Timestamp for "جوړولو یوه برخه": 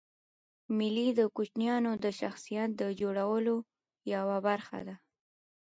3.01-4.79